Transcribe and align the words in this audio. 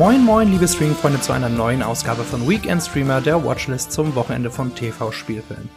Moin 0.00 0.24
moin, 0.24 0.50
liebe 0.50 0.66
Streaming-Freunde, 0.66 1.20
zu 1.20 1.34
einer 1.34 1.50
neuen 1.50 1.82
Ausgabe 1.82 2.24
von 2.24 2.48
Weekend 2.48 2.82
Streamer, 2.82 3.20
der 3.20 3.44
Watchlist 3.44 3.92
zum 3.92 4.14
Wochenende 4.14 4.50
von 4.50 4.74
TV-Spielfilm. 4.74 5.68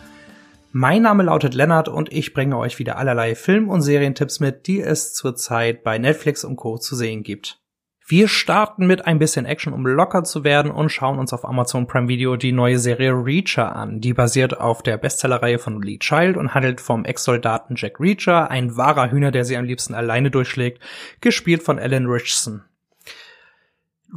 Mein 0.72 1.02
Name 1.02 1.24
lautet 1.24 1.54
Lennart 1.54 1.90
und 1.90 2.10
ich 2.10 2.34
bringe 2.34 2.58
euch 2.58 2.80
wieder 2.80 2.98
allerlei 2.98 3.36
Film- 3.36 3.68
und 3.68 3.82
Serientipps 3.82 4.40
mit, 4.40 4.66
die 4.66 4.80
es 4.80 5.14
zurzeit 5.14 5.84
bei 5.84 5.98
Netflix 5.98 6.46
und 6.46 6.56
Co. 6.56 6.78
zu 6.78 6.96
sehen 6.96 7.24
gibt. 7.24 7.60
Wir 8.08 8.30
starten 8.30 8.88
mit 8.88 9.06
ein 9.06 9.20
bisschen 9.20 9.46
Action, 9.46 9.74
um 9.74 9.86
locker 9.86 10.24
zu 10.24 10.46
werden 10.46 10.72
und 10.72 10.88
schauen 10.88 11.20
uns 11.20 11.34
auf 11.34 11.44
Amazon 11.44 11.86
Prime 11.86 12.08
Video 12.08 12.38
die 12.38 12.54
neue 12.54 12.80
Serie 12.80 13.12
Reacher 13.12 13.76
an. 13.76 14.00
Die 14.00 14.14
basiert 14.14 14.58
auf 14.58 14.84
der 14.84 14.96
Bestsellerreihe 14.96 15.60
von 15.60 15.82
Lee 15.82 16.00
Child 16.00 16.38
und 16.38 16.54
handelt 16.54 16.80
vom 16.80 17.04
Ex-Soldaten 17.04 17.76
Jack 17.76 18.00
Reacher, 18.00 18.50
ein 18.50 18.78
wahrer 18.78 19.12
Hühner, 19.12 19.32
der 19.32 19.44
sie 19.44 19.58
am 19.58 19.66
liebsten 19.66 19.94
alleine 19.94 20.32
durchschlägt, 20.32 20.82
gespielt 21.20 21.62
von 21.62 21.78
Alan 21.78 22.06
Richson. 22.06 22.64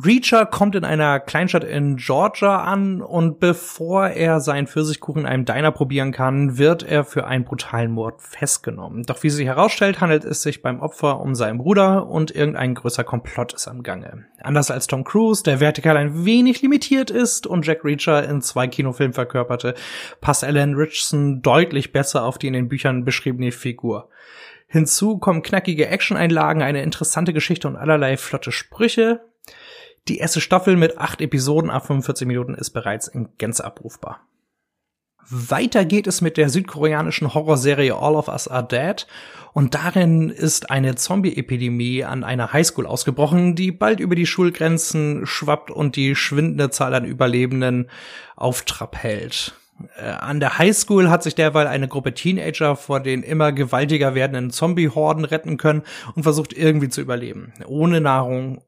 Reacher 0.05 0.45
kommt 0.45 0.74
in 0.74 0.84
einer 0.84 1.20
Kleinstadt 1.20 1.64
in 1.64 1.96
Georgia 1.96 2.59
an 2.64 3.00
und 3.00 3.41
bevor 3.41 4.09
er 4.09 4.41
seinen 4.41 4.66
Pfirsichkuchen 4.66 5.23
in 5.23 5.27
einem 5.27 5.46
Diner 5.46 5.73
probieren 5.73 6.12
kann, 6.12 6.59
wird 6.59 6.82
er 6.82 7.02
für 7.02 7.27
einen 7.27 7.45
brutalen 7.45 7.92
Mord 7.92 8.20
festgenommen. 8.20 9.04
Doch 9.04 9.23
wie 9.23 9.30
sich 9.30 9.46
herausstellt, 9.46 10.02
handelt 10.02 10.27
es 10.27 10.42
sich 10.42 10.60
beim 10.60 10.80
Opfer 10.80 11.18
um 11.20 11.34
seinen 11.34 11.56
Bruder 11.56 12.09
und 12.09 12.30
irgendein 12.30 12.74
größer 12.74 13.04
Komplott 13.04 13.54
ist 13.54 13.68
am 13.68 13.82
Gange. 13.82 14.27
Anders 14.42 14.71
als 14.71 14.87
Tom 14.87 15.02
Cruise, 15.02 15.43
der 15.43 15.60
vertikal 15.60 15.96
ein 15.96 16.26
wenig 16.26 16.60
limitiert 16.60 17.10
ist 17.10 17.46
und 17.46 17.66
Jack 17.66 17.82
Reacher 17.82 18.28
in 18.28 18.43
zwei 18.43 18.68
Kinofilmen 18.68 19.15
verkörperte, 19.15 19.74
passt 20.21 20.45
Alan 20.45 20.74
Richardson 20.74 21.40
deutlich 21.40 21.93
besser 21.93 22.24
auf 22.24 22.37
die 22.37 22.49
in 22.49 22.52
den 22.52 22.68
Büchern 22.68 23.06
beschriebene 23.06 23.51
Figur. 23.51 24.10
Hinzu 24.66 25.16
kommen 25.16 25.43
knackige 25.43 25.88
Action-Einlagen, 25.88 26.60
eine 26.60 26.82
interessante 26.82 27.32
Geschichte 27.32 27.66
und 27.66 27.76
allerlei 27.76 28.18
flotte 28.18 28.52
Sprüche. 28.52 29.23
Die 30.09 30.18
erste 30.18 30.40
Staffel 30.40 30.76
mit 30.76 30.99
acht 30.99 31.21
Episoden 31.21 31.71
ab 31.71 31.87
45 31.87 32.26
Minuten 32.29 32.54
ist 32.54 32.71
bereits 32.71 33.09
in 33.09 33.29
Gänze 33.38 33.65
abrufbar. 33.65 34.21
Weiter 35.29 35.85
geht 35.85 36.07
es 36.07 36.21
mit 36.21 36.37
der 36.37 36.49
südkoreanischen 36.51 37.35
Horrorserie 37.35 37.96
All 37.96 38.15
of 38.15 38.29
Us 38.29 38.46
Are 38.46 38.66
Dead 38.66 39.07
und 39.52 39.74
darin 39.74 40.30
ist 40.30 40.71
eine 40.71 40.95
Zombie-Epidemie 40.95 42.04
an 42.04 42.23
einer 42.23 42.52
Highschool 42.52 42.87
ausgebrochen, 42.87 43.57
die 43.57 43.73
bald 43.73 43.99
über 43.99 44.15
die 44.15 44.27
Schulgrenzen 44.27 45.27
schwappt 45.27 45.73
und 45.73 45.96
die 45.96 46.15
schwindende 46.15 46.71
Zahl 46.71 46.95
an 46.95 47.04
Überlebenden 47.04 47.90
auf 48.37 48.62
Trab 48.62 48.96
hält. 48.96 49.54
Äh, 49.96 50.10
an 50.10 50.38
der 50.38 50.59
Highschool 50.59 51.10
hat 51.10 51.24
sich 51.24 51.34
derweil 51.34 51.66
eine 51.66 51.88
Gruppe 51.88 52.15
Teenager 52.15 52.77
vor 52.77 53.01
den 53.01 53.24
immer 53.24 53.51
gewaltiger 53.51 54.15
werdenden 54.15 54.51
Zombie-Horden 54.51 55.24
retten 55.24 55.57
können 55.57 55.82
und 56.15 56.23
versucht 56.23 56.52
irgendwie 56.52 56.88
zu 56.88 57.01
überleben. 57.01 57.52
Ohne 57.66 58.01
Nahrung, 58.01 58.62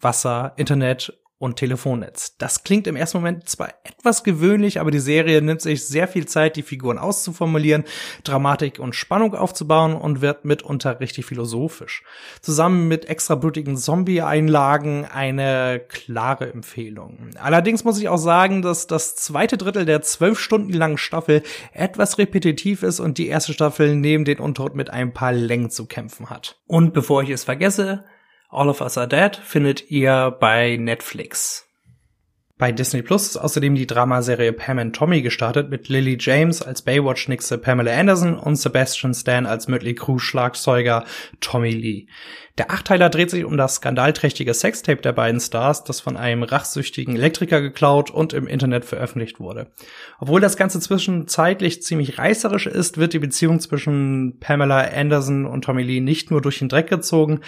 Wasser, 0.00 0.52
Internet 0.56 1.12
und 1.44 1.56
Telefonnetz. 1.56 2.36
Das 2.38 2.64
klingt 2.64 2.86
im 2.86 2.96
ersten 2.96 3.18
Moment 3.18 3.48
zwar 3.48 3.68
etwas 3.84 4.24
gewöhnlich, 4.24 4.80
aber 4.80 4.90
die 4.90 5.00
Serie 5.00 5.42
nimmt 5.42 5.60
sich 5.60 5.84
sehr 5.84 6.08
viel 6.08 6.26
Zeit, 6.26 6.56
die 6.56 6.62
Figuren 6.62 6.96
auszuformulieren, 6.96 7.84
Dramatik 8.22 8.78
und 8.78 8.94
Spannung 8.94 9.34
aufzubauen 9.34 9.94
und 9.94 10.20
wird 10.20 10.44
mitunter 10.44 11.00
richtig 11.00 11.26
philosophisch. 11.26 12.02
Zusammen 12.40 12.88
mit 12.88 13.06
extra 13.06 13.34
blutigen 13.34 13.76
Zombie-Einlagen 13.76 15.04
eine 15.04 15.82
klare 15.86 16.50
Empfehlung. 16.50 17.30
Allerdings 17.38 17.84
muss 17.84 18.00
ich 18.00 18.08
auch 18.08 18.16
sagen, 18.16 18.62
dass 18.62 18.86
das 18.86 19.16
zweite 19.16 19.58
Drittel 19.58 19.84
der 19.84 20.02
zwölf 20.02 20.38
Stunden 20.38 20.72
langen 20.72 20.98
Staffel 20.98 21.42
etwas 21.72 22.16
repetitiv 22.16 22.82
ist 22.82 23.00
und 23.00 23.18
die 23.18 23.28
erste 23.28 23.52
Staffel 23.52 23.96
neben 23.96 24.24
den 24.24 24.38
Untot 24.38 24.74
mit 24.74 24.88
ein 24.88 25.12
paar 25.12 25.32
Längen 25.32 25.70
zu 25.70 25.86
kämpfen 25.86 26.30
hat. 26.30 26.60
Und 26.66 26.94
bevor 26.94 27.22
ich 27.22 27.30
es 27.30 27.44
vergesse, 27.44 28.04
All 28.54 28.68
of 28.68 28.80
Us 28.80 28.96
Are 28.96 29.08
Dead 29.08 29.34
findet 29.34 29.90
ihr 29.90 30.36
bei 30.38 30.76
Netflix. 30.76 31.68
Bei 32.56 32.70
Disney 32.70 33.02
Plus 33.02 33.26
ist 33.26 33.36
außerdem 33.36 33.74
die 33.74 33.88
Dramaserie 33.88 34.52
Pam 34.52 34.78
and 34.78 34.94
Tommy 34.94 35.22
gestartet 35.22 35.70
mit 35.70 35.88
Lily 35.88 36.16
James 36.20 36.62
als 36.62 36.82
Baywatch-Nixe 36.82 37.58
Pamela 37.58 37.92
Anderson 37.92 38.38
und 38.38 38.54
Sebastian 38.54 39.12
Stan 39.12 39.44
als 39.44 39.66
Mötley 39.66 39.96
Crüe 39.96 40.20
Schlagzeuger 40.20 41.04
Tommy 41.40 41.72
Lee. 41.72 42.06
Der 42.56 42.70
Achteiler 42.70 43.10
dreht 43.10 43.30
sich 43.30 43.44
um 43.44 43.56
das 43.56 43.76
skandalträchtige 43.76 44.54
Sextape 44.54 45.02
der 45.02 45.12
beiden 45.12 45.40
Stars, 45.40 45.82
das 45.82 46.00
von 46.00 46.16
einem 46.16 46.44
rachsüchtigen 46.44 47.16
Elektriker 47.16 47.60
geklaut 47.60 48.12
und 48.12 48.32
im 48.34 48.46
Internet 48.46 48.84
veröffentlicht 48.84 49.40
wurde. 49.40 49.72
Obwohl 50.20 50.40
das 50.40 50.56
Ganze 50.56 50.78
zwischenzeitlich 50.78 51.82
ziemlich 51.82 52.18
reißerisch 52.18 52.68
ist, 52.68 52.98
wird 52.98 53.14
die 53.14 53.18
Beziehung 53.18 53.58
zwischen 53.58 54.38
Pamela 54.38 54.88
Anderson 54.94 55.44
und 55.44 55.62
Tommy 55.64 55.82
Lee 55.82 56.00
nicht 56.00 56.30
nur 56.30 56.40
durch 56.40 56.60
den 56.60 56.68
Dreck 56.68 56.88
gezogen, 56.88 57.40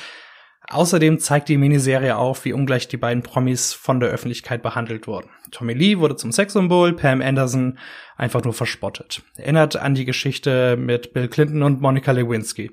Außerdem 0.68 1.20
zeigt 1.20 1.48
die 1.48 1.58
Miniserie 1.58 2.16
auf, 2.16 2.44
wie 2.44 2.52
ungleich 2.52 2.88
die 2.88 2.96
beiden 2.96 3.22
Promis 3.22 3.72
von 3.72 4.00
der 4.00 4.08
Öffentlichkeit 4.08 4.62
behandelt 4.62 5.06
wurden. 5.06 5.30
Tommy 5.52 5.74
Lee 5.74 5.98
wurde 5.98 6.16
zum 6.16 6.32
Sexsymbol, 6.32 6.94
Pam 6.94 7.22
Anderson 7.22 7.78
einfach 8.16 8.42
nur 8.42 8.52
verspottet. 8.52 9.22
Erinnert 9.36 9.76
an 9.76 9.94
die 9.94 10.04
Geschichte 10.04 10.76
mit 10.76 11.12
Bill 11.12 11.28
Clinton 11.28 11.62
und 11.62 11.80
Monica 11.80 12.10
Lewinsky. 12.10 12.72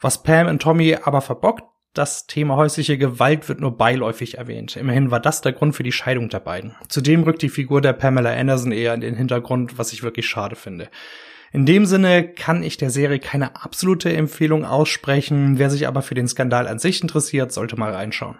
Was 0.00 0.24
Pam 0.24 0.48
und 0.48 0.60
Tommy 0.60 0.96
aber 1.00 1.20
verbockt, 1.20 1.62
das 1.94 2.26
Thema 2.26 2.56
häusliche 2.56 2.96
Gewalt 2.96 3.48
wird 3.48 3.60
nur 3.60 3.76
beiläufig 3.76 4.38
erwähnt. 4.38 4.76
Immerhin 4.76 5.10
war 5.10 5.20
das 5.20 5.42
der 5.42 5.52
Grund 5.52 5.76
für 5.76 5.82
die 5.82 5.92
Scheidung 5.92 6.30
der 6.30 6.40
beiden. 6.40 6.74
Zudem 6.88 7.22
rückt 7.22 7.42
die 7.42 7.50
Figur 7.50 7.80
der 7.80 7.92
Pamela 7.92 8.32
Anderson 8.32 8.72
eher 8.72 8.94
in 8.94 9.02
den 9.02 9.14
Hintergrund, 9.14 9.78
was 9.78 9.92
ich 9.92 10.02
wirklich 10.02 10.26
schade 10.26 10.56
finde. 10.56 10.88
In 11.52 11.66
dem 11.66 11.84
Sinne 11.84 12.26
kann 12.26 12.62
ich 12.62 12.78
der 12.78 12.90
Serie 12.90 13.18
keine 13.18 13.62
absolute 13.62 14.10
Empfehlung 14.10 14.64
aussprechen. 14.64 15.58
Wer 15.58 15.68
sich 15.68 15.86
aber 15.86 16.00
für 16.00 16.14
den 16.14 16.26
Skandal 16.26 16.66
an 16.66 16.78
sich 16.78 17.02
interessiert, 17.02 17.52
sollte 17.52 17.76
mal 17.76 17.92
reinschauen. 17.92 18.38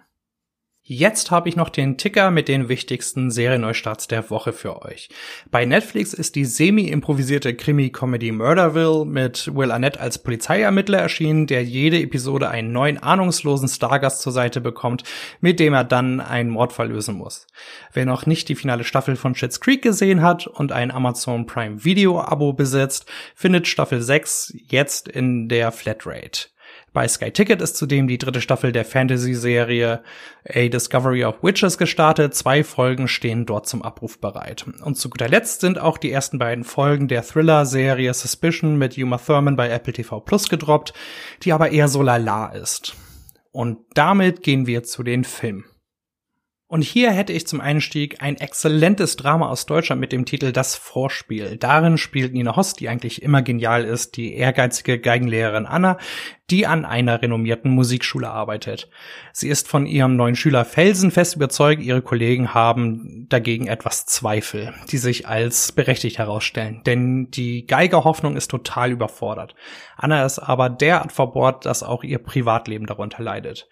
Jetzt 0.84 1.31
habe 1.31 1.48
ich 1.48 1.54
noch 1.54 1.69
den 1.69 1.97
Ticker 1.97 2.32
mit 2.32 2.48
den 2.48 2.69
wichtigsten 2.69 3.31
Serienneustarts 3.31 4.09
der 4.09 4.31
Woche 4.31 4.53
für 4.53 4.82
euch. 4.82 5.10
Bei 5.48 5.65
Netflix 5.65 6.12
ist 6.12 6.34
die 6.34 6.44
semi-improvisierte 6.44 7.54
Krimi-Comedy 7.54 8.32
Murderville 8.32 9.04
mit 9.04 9.54
Will 9.54 9.71
Arnett 9.71 9.98
als 9.98 10.19
Polizeiermittler 10.19 10.98
erschienen, 10.98 11.47
der 11.47 11.62
jede 11.62 12.00
Episode 12.00 12.48
einen 12.48 12.72
neuen 12.72 12.98
ahnungslosen 12.98 13.69
Stargast 13.69 14.22
zur 14.22 14.32
Seite 14.32 14.60
bekommt, 14.60 15.04
mit 15.41 15.60
dem 15.60 15.72
er 15.72 15.84
dann 15.84 16.19
einen 16.19 16.50
Mordfall 16.50 16.88
lösen 16.88 17.15
muss. 17.15 17.47
Wer 17.92 18.04
noch 18.04 18.26
nicht 18.26 18.48
die 18.48 18.56
finale 18.56 18.82
Staffel 18.82 19.15
von 19.15 19.37
Schitt's 19.37 19.60
Creek 19.60 19.82
gesehen 19.82 20.21
hat 20.21 20.48
und 20.48 20.72
ein 20.72 20.91
Amazon 20.91 21.47
Prime 21.47 21.84
Video 21.84 22.21
Abo 22.21 22.54
besitzt, 22.54 23.06
findet 23.37 23.69
Staffel 23.69 24.03
6 24.03 24.53
jetzt 24.69 25.06
in 25.06 25.48
der 25.48 25.71
Flatrate. 25.71 26.48
Bei 26.92 27.08
Sky 27.08 27.30
Ticket 27.30 27.62
ist 27.62 27.76
zudem 27.76 28.06
die 28.06 28.19
dritte 28.19 28.42
Staffel 28.42 28.70
der 28.70 28.84
Fantasy-Serie 28.84 30.03
A 30.47 30.69
Discovery 30.69 31.25
of 31.25 31.42
Witches 31.42 31.78
gestartet. 31.78 32.34
Zwei 32.34 32.62
Folgen 32.62 33.08
stehen 33.08 33.47
dort 33.47 33.66
zum 33.66 33.80
Abruf 33.82 34.19
bereit. 34.19 34.66
Und 34.82 34.97
zu 34.98 35.08
guter 35.08 35.28
Letzt 35.28 35.62
sind 35.62 35.78
auch 35.78 35.97
die 35.97 36.12
ersten 36.12 36.38
beiden 36.38 36.64
Folgen 36.64 37.08
der 37.08 37.22
Thriller-Serie 37.22 38.12
Suspicion 38.12 38.76
mit 38.76 38.98
Uma 38.98 39.16
Thurman 39.16 39.56
bei 39.56 39.70
Apple 39.70 39.94
TV 39.94 40.20
Plus 40.20 40.50
gedroppt, 40.50 40.92
die 41.42 41.53
aber 41.53 41.70
eher 41.70 41.88
so 41.88 42.03
lala 42.03 42.48
ist. 42.48 42.94
Und 43.53 43.78
damit 43.94 44.42
gehen 44.42 44.66
wir 44.66 44.82
zu 44.82 45.03
den 45.03 45.24
Filmen. 45.24 45.64
Und 46.72 46.81
hier 46.81 47.10
hätte 47.10 47.34
ich 47.34 47.47
zum 47.47 47.60
Einstieg 47.60 48.22
ein 48.22 48.38
exzellentes 48.38 49.16
Drama 49.16 49.50
aus 49.50 49.66
Deutschland 49.66 50.00
mit 50.00 50.10
dem 50.10 50.25
Titel 50.25 50.53
Das 50.53 50.75
Vorspiel. 50.75 51.59
Darin 51.59 51.99
spielt 51.99 52.33
Nina 52.33 52.56
Host, 52.56 52.81
die 52.81 52.88
eigentlich 52.88 53.21
immer 53.21 53.43
genial 53.43 53.84
ist, 53.84 54.16
die 54.16 54.34
ehrgeizige 54.34 54.99
Geigenlehrerin 54.99 55.66
Anna, 55.66 55.99
die 56.49 56.66
an 56.66 56.87
einer 56.87 57.21
renommierten 57.21 57.71
Musikschule 57.71 58.30
arbeitet. 58.30 58.89
Sie 59.34 59.51
ist 59.51 59.69
von 59.69 59.84
ihrem 59.84 60.16
neuen 60.16 60.34
Schüler 60.34 60.65
felsenfest 60.65 61.36
überzeugt, 61.36 61.83
ihre 61.83 62.01
Kollegen 62.01 62.54
haben 62.54 63.27
dagegen 63.28 63.66
etwas 63.66 64.07
Zweifel, 64.07 64.72
die 64.91 64.97
sich 64.97 65.28
als 65.28 65.72
berechtigt 65.72 66.16
herausstellen. 66.16 66.80
Denn 66.86 67.30
die 67.30 67.66
Geigerhoffnung 67.66 68.34
ist 68.34 68.51
total 68.51 68.92
überfordert. 68.92 69.54
Anna 69.98 70.24
ist 70.24 70.39
aber 70.39 70.71
derart 70.71 71.13
verbohrt, 71.13 71.66
dass 71.66 71.83
auch 71.83 72.03
ihr 72.03 72.19
Privatleben 72.19 72.86
darunter 72.86 73.22
leidet. 73.22 73.69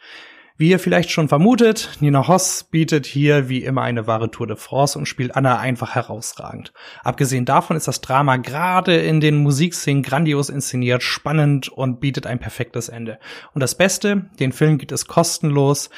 Wie 0.61 0.69
ihr 0.69 0.79
vielleicht 0.79 1.11
schon 1.11 1.31
vermutet, 1.31 1.89
Nina 2.01 2.29
Hoss 2.29 2.65
bietet 2.65 3.07
hier 3.07 3.49
wie 3.49 3.65
immer 3.65 3.81
eine 3.81 4.07
wahre 4.07 4.31
Tour 4.31 4.47
de 4.47 4.57
France 4.57 4.99
und 4.99 5.07
spielt 5.07 5.35
Anna 5.35 5.59
einfach 5.59 5.95
herausragend. 5.95 6.75
Abgesehen 7.03 7.47
davon 7.47 7.79
ist 7.79 7.89
das 7.89 8.03
Drama 8.03 8.37
gerade 8.37 8.95
in 8.95 9.21
den 9.21 9.39
Musikszenen 9.43 10.03
grandios 10.03 10.51
inszeniert, 10.51 11.03
spannend 11.03 11.71
und 11.71 11.99
bietet 12.01 12.27
ein 12.27 12.39
perfektes 12.39 12.91
Ende. 12.91 13.19
Und 13.55 13.61
das 13.63 13.75
Beste, 13.75 14.27
den 14.39 14.53
Film 14.53 14.77
gibt 14.77 14.93
es 14.93 15.07
kostenlos, 15.07 15.89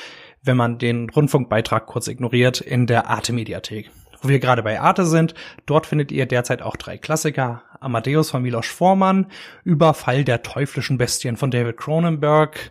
wenn 0.44 0.56
man 0.56 0.78
den 0.78 1.10
Rundfunkbeitrag 1.10 1.86
kurz 1.86 2.06
ignoriert, 2.06 2.60
in 2.60 2.86
der 2.86 3.10
Arte-Mediathek. 3.10 3.90
Wo 4.20 4.28
wir 4.28 4.38
gerade 4.38 4.62
bei 4.62 4.80
Arte 4.80 5.06
sind, 5.06 5.34
dort 5.66 5.86
findet 5.86 6.12
ihr 6.12 6.26
derzeit 6.26 6.62
auch 6.62 6.76
drei 6.76 6.98
Klassiker. 6.98 7.64
Amadeus 7.80 8.30
von 8.30 8.42
Milos 8.42 8.68
Forman, 8.68 9.26
Überfall 9.64 10.22
der 10.22 10.44
teuflischen 10.44 10.98
Bestien 10.98 11.36
von 11.36 11.50
David 11.50 11.78
Cronenberg, 11.78 12.70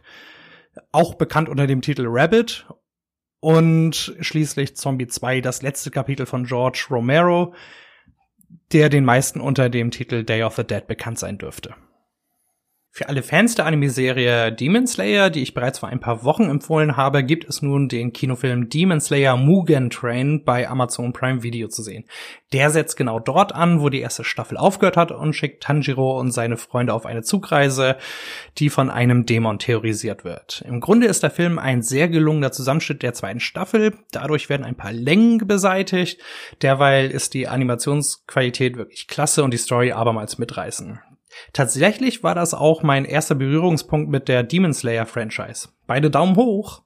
auch 0.91 1.15
bekannt 1.15 1.49
unter 1.49 1.67
dem 1.67 1.81
Titel 1.81 2.05
Rabbit 2.07 2.65
und 3.39 4.15
schließlich 4.19 4.75
Zombie 4.75 5.07
2, 5.07 5.41
das 5.41 5.61
letzte 5.61 5.91
Kapitel 5.91 6.25
von 6.25 6.45
George 6.45 6.87
Romero, 6.89 7.53
der 8.71 8.89
den 8.89 9.05
meisten 9.05 9.41
unter 9.41 9.69
dem 9.69 9.91
Titel 9.91 10.23
Day 10.23 10.43
of 10.43 10.55
the 10.55 10.63
Dead 10.63 10.85
bekannt 10.87 11.19
sein 11.19 11.37
dürfte. 11.37 11.75
Für 12.93 13.07
alle 13.07 13.23
Fans 13.23 13.55
der 13.55 13.67
Anime-Serie 13.67 14.51
Demon 14.51 14.85
Slayer, 14.85 15.29
die 15.29 15.41
ich 15.41 15.53
bereits 15.53 15.79
vor 15.79 15.87
ein 15.87 16.01
paar 16.01 16.25
Wochen 16.25 16.49
empfohlen 16.49 16.97
habe, 16.97 17.23
gibt 17.23 17.47
es 17.47 17.61
nun 17.61 17.87
den 17.87 18.11
Kinofilm 18.11 18.67
Demon 18.67 18.99
Slayer 18.99 19.37
Mugen 19.37 19.89
Train 19.89 20.43
bei 20.43 20.67
Amazon 20.67 21.13
Prime 21.13 21.41
Video 21.41 21.69
zu 21.69 21.83
sehen. 21.83 22.03
Der 22.51 22.69
setzt 22.69 22.97
genau 22.97 23.21
dort 23.21 23.55
an, 23.55 23.79
wo 23.79 23.87
die 23.87 24.01
erste 24.01 24.25
Staffel 24.25 24.57
aufgehört 24.57 24.97
hat 24.97 25.13
und 25.13 25.31
schickt 25.31 25.63
Tanjiro 25.63 26.19
und 26.19 26.31
seine 26.31 26.57
Freunde 26.57 26.93
auf 26.93 27.05
eine 27.05 27.21
Zugreise, 27.21 27.95
die 28.57 28.69
von 28.69 28.89
einem 28.89 29.25
Dämon 29.25 29.57
theorisiert 29.57 30.25
wird. 30.25 30.61
Im 30.67 30.81
Grunde 30.81 31.07
ist 31.07 31.23
der 31.23 31.31
Film 31.31 31.59
ein 31.59 31.83
sehr 31.83 32.09
gelungener 32.09 32.51
Zusammenschnitt 32.51 33.03
der 33.03 33.13
zweiten 33.13 33.39
Staffel. 33.39 33.93
Dadurch 34.11 34.49
werden 34.49 34.65
ein 34.65 34.75
paar 34.75 34.91
Längen 34.91 35.37
beseitigt. 35.47 36.19
Derweil 36.61 37.09
ist 37.09 37.35
die 37.35 37.47
Animationsqualität 37.47 38.75
wirklich 38.75 39.07
klasse 39.07 39.45
und 39.45 39.53
die 39.53 39.57
Story 39.57 39.93
abermals 39.93 40.37
mitreißen. 40.37 40.99
Tatsächlich 41.53 42.23
war 42.23 42.35
das 42.35 42.53
auch 42.53 42.83
mein 42.83 43.05
erster 43.05 43.35
Berührungspunkt 43.35 44.09
mit 44.09 44.27
der 44.27 44.43
Demon 44.43 44.73
Slayer 44.73 45.05
Franchise. 45.05 45.69
Beide 45.87 46.09
Daumen 46.09 46.35
hoch. 46.35 46.83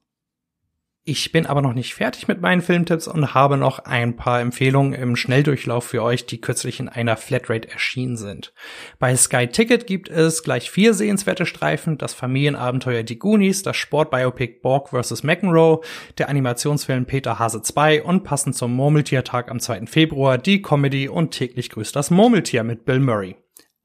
Ich 1.08 1.32
bin 1.32 1.46
aber 1.46 1.62
noch 1.62 1.76
nicht 1.76 1.94
fertig 1.94 2.28
mit 2.28 2.42
meinen 2.42 2.64
Filmtipps 2.64 3.08
und 3.08 3.36
habe 3.36 3.58
noch 3.58 3.78
ein 3.78 4.16
paar 4.16 4.42
Empfehlungen 4.42 4.94
im 4.94 5.16
Schnelldurchlauf 5.16 5.84
für 5.84 6.02
euch, 6.02 6.26
die 6.26 6.42
kürzlich 6.42 6.80
in 6.80 6.90
einer 6.90 7.16
Flatrate 7.16 7.70
erschienen 7.70 8.18
sind. 8.18 8.56
Bei 8.98 9.16
Sky 9.16 9.46
Ticket 9.46 9.86
gibt 9.86 10.10
es 10.10 10.42
gleich 10.42 10.72
vier 10.72 10.96
sehenswerte 10.96 11.46
Streifen, 11.46 12.00
das 12.00 12.16
Familienabenteuer 12.16 13.04
Die 13.04 13.20
Goonies, 13.20 13.62
das 13.62 13.78
Sportbiopic 13.78 14.64
Borg 14.64 14.90
vs. 14.90 15.22
McEnroe, 15.22 15.82
der 16.18 16.28
Animationsfilm 16.28 17.06
Peter 17.06 17.38
Hase 17.38 17.62
2 17.62 18.02
und 18.02 18.24
passend 18.24 18.56
zum 18.56 18.74
Murmeltiertag 18.74 19.52
am 19.52 19.60
2. 19.60 19.86
Februar 19.86 20.40
die 20.40 20.64
Comedy 20.64 21.08
und 21.08 21.30
täglich 21.30 21.70
grüßt 21.70 21.96
das 21.96 22.10
Murmeltier 22.10 22.64
mit 22.64 22.84
Bill 22.84 23.00
Murray. 23.00 23.36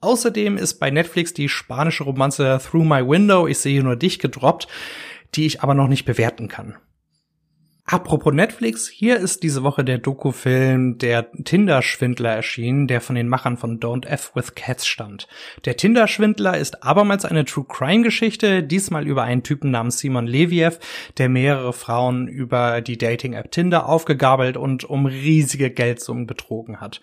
Außerdem 0.02 0.56
ist 0.56 0.78
bei 0.78 0.90
Netflix 0.90 1.34
die 1.34 1.50
spanische 1.50 2.04
Romanze 2.04 2.58
Through 2.62 2.84
My 2.84 3.06
Window, 3.06 3.46
ich 3.46 3.58
sehe 3.58 3.82
nur 3.82 3.96
dich 3.96 4.18
gedroppt, 4.18 4.66
die 5.34 5.44
ich 5.44 5.62
aber 5.62 5.74
noch 5.74 5.88
nicht 5.88 6.06
bewerten 6.06 6.48
kann. 6.48 6.76
Apropos 7.84 8.32
Netflix, 8.32 8.88
hier 8.88 9.16
ist 9.18 9.42
diese 9.42 9.64
Woche 9.64 9.84
der 9.84 9.98
Dokufilm 9.98 10.98
Der 10.98 11.32
Tinder-Schwindler 11.32 12.30
erschienen, 12.30 12.86
der 12.86 13.00
von 13.00 13.16
den 13.16 13.28
Machern 13.28 13.56
von 13.56 13.80
Don't 13.80 14.06
F 14.06 14.30
with 14.36 14.54
Cats 14.54 14.86
stammt. 14.86 15.26
Der 15.64 15.76
Tinder-Schwindler 15.76 16.56
ist 16.56 16.84
abermals 16.84 17.24
eine 17.24 17.44
True 17.44 17.66
Crime-Geschichte, 17.68 18.62
diesmal 18.62 19.08
über 19.08 19.24
einen 19.24 19.42
Typen 19.42 19.72
namens 19.72 19.98
Simon 19.98 20.28
Leviev, 20.28 20.78
der 21.18 21.28
mehrere 21.28 21.72
Frauen 21.72 22.28
über 22.28 22.80
die 22.80 22.96
Dating-App 22.96 23.50
Tinder 23.50 23.88
aufgegabelt 23.88 24.56
und 24.56 24.84
um 24.84 25.06
riesige 25.06 25.70
Geldsummen 25.70 26.28
betrogen 26.28 26.80
hat. 26.80 27.00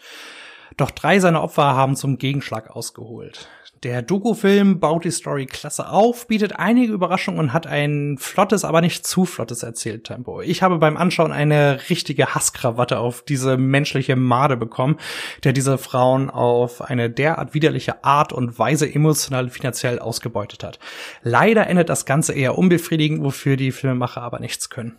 Doch 0.78 0.92
drei 0.92 1.20
seiner 1.20 1.44
Opfer 1.44 1.76
haben 1.76 1.96
zum 1.96 2.20
Gegenschlag 2.20 2.70
ausgeholt. 2.70 3.50
Der 3.84 4.02
Doku-Film 4.02 4.80
baut 4.80 5.06
die 5.06 5.12
Story 5.12 5.46
klasse 5.46 5.90
auf, 5.90 6.28
bietet 6.28 6.58
einige 6.58 6.94
Überraschungen 6.94 7.40
und 7.40 7.54
hat 7.54 7.68
ein 7.68 8.18
flottes, 8.20 8.64
aber 8.64 8.82
nicht 8.82 9.06
zu 9.06 9.26
flottes 9.26 9.62
Erzähltempo. 9.62 10.42
Ich 10.42 10.64
habe 10.64 10.78
beim 10.78 10.98
Anschauen 10.98 11.32
eine 11.32 11.80
richtige 11.90 12.34
Hasskrawatte 12.34 12.98
auf 12.98 13.24
diese 13.24 13.58
menschliche 13.58 14.16
Made 14.16 14.58
bekommen, 14.58 14.98
der 15.44 15.54
diese 15.54 15.78
Frauen 15.78 16.32
auf 16.32 16.82
eine 16.82 17.10
derart 17.10 17.54
widerliche 17.54 18.04
Art 18.04 18.34
und 18.34 18.58
Weise 18.58 18.92
emotional 18.92 19.50
finanziell 19.50 20.00
ausgebeutet 20.00 20.64
hat. 20.64 20.80
Leider 21.22 21.68
endet 21.68 21.90
das 21.90 22.06
Ganze 22.06 22.34
eher 22.34 22.58
unbefriedigend, 22.58 23.24
wofür 23.24 23.58
die 23.58 23.72
Filmemacher 23.72 24.22
aber 24.22 24.40
nichts 24.40 24.72
können. 24.72 24.98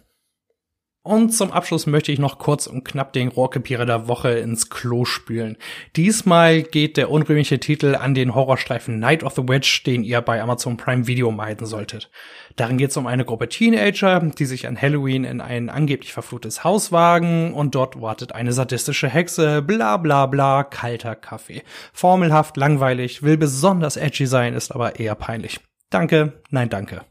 Und 1.03 1.31
zum 1.31 1.53
Abschluss 1.53 1.87
möchte 1.87 2.13
ich 2.13 2.19
noch 2.19 2.39
kurz 2.39 2.67
und 2.67 2.85
knapp 2.85 3.15
den 3.15 3.29
Rohrkrepierer 3.29 3.87
der 3.87 4.09
Woche 4.09 4.33
ins 4.33 4.69
Klo 4.69 5.07
spülen. 5.07 5.57
Diesmal 5.97 6.63
geht 6.63 6.97
der 6.97 7.11
unrühmliche 7.11 7.59
Titel 7.61 7.95
an 7.95 8.15
den 8.15 8.35
Horrorstreifen 8.35 8.99
Night 8.99 9.23
of 9.23 9.35
the 9.35 9.49
Witch, 9.49 9.85
den 9.85 10.03
ihr 10.03 10.21
bei 10.21 10.43
Amazon 10.43 10.77
Prime 10.77 11.07
Video 11.07 11.31
meiden 11.31 11.67
solltet. 11.67 12.11
Darin 12.57 12.77
geht 12.77 12.91
es 12.91 12.97
um 12.97 13.07
eine 13.07 13.25
Gruppe 13.25 13.49
Teenager, 13.49 14.21
die 14.21 14.45
sich 14.45 14.67
an 14.67 14.81
Halloween 14.81 15.25
in 15.25 15.41
ein 15.41 15.71
angeblich 15.71 16.13
verfluchtes 16.13 16.65
Haus 16.65 16.93
wagen 16.93 17.55
und 17.55 17.75
dort 17.75 18.01
wartet 18.01 18.35
eine 18.35 18.53
sadistische 18.53 19.09
Hexe, 19.09 19.63
bla 19.63 19.97
bla 19.97 20.27
bla, 20.27 20.65
kalter 20.65 21.15
Kaffee. 21.15 21.63
Formelhaft, 21.93 22.57
langweilig, 22.57 23.23
will 23.23 23.39
besonders 23.39 23.97
edgy 23.97 24.27
sein, 24.27 24.53
ist 24.53 24.73
aber 24.75 24.99
eher 24.99 25.15
peinlich. 25.15 25.61
Danke, 25.91 26.43
nein 26.51 26.69
danke 26.69 27.03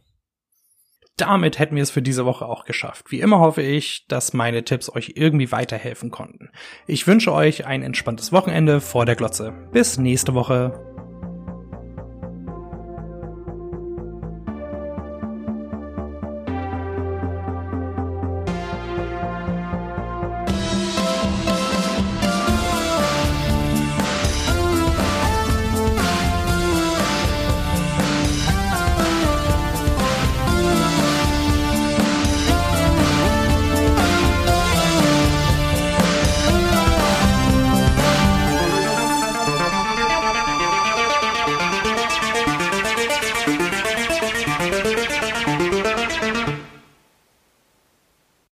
damit 1.17 1.59
hätten 1.59 1.75
wir 1.75 1.83
es 1.83 1.91
für 1.91 2.01
diese 2.01 2.25
Woche 2.25 2.45
auch 2.45 2.65
geschafft. 2.65 3.11
Wie 3.11 3.19
immer 3.19 3.39
hoffe 3.39 3.61
ich, 3.61 4.05
dass 4.07 4.33
meine 4.33 4.63
Tipps 4.63 4.93
euch 4.93 5.13
irgendwie 5.15 5.51
weiterhelfen 5.51 6.11
konnten. 6.11 6.49
Ich 6.85 7.07
wünsche 7.07 7.33
euch 7.33 7.65
ein 7.65 7.81
entspanntes 7.81 8.31
Wochenende 8.31 8.79
vor 8.79 9.05
der 9.05 9.15
Glotze. 9.15 9.53
Bis 9.71 9.97
nächste 9.97 10.33
Woche. 10.33 11.06